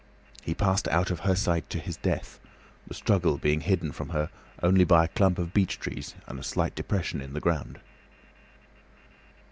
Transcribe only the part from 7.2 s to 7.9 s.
in the ground.